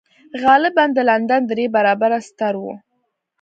[0.43, 2.65] غالباً د لندن درې برابره ستر و.